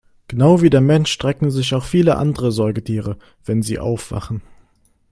Genau 0.27 0.63
wie 0.63 0.71
der 0.71 0.81
Mensch 0.81 1.11
strecken 1.11 1.51
sich 1.51 1.75
auch 1.75 1.83
viele 1.83 2.17
andere 2.17 2.51
Säugetiere, 2.51 3.17
wenn 3.45 3.61
sie 3.61 3.77
aufwachen. 3.77 4.41